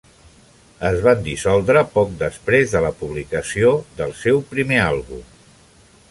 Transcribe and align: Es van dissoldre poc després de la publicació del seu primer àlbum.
Es 0.87 0.95
van 1.07 1.19
dissoldre 1.25 1.83
poc 1.97 2.15
després 2.21 2.73
de 2.77 2.81
la 2.85 2.91
publicació 3.01 3.73
del 3.99 4.15
seu 4.25 4.41
primer 4.55 4.81
àlbum. 4.87 5.21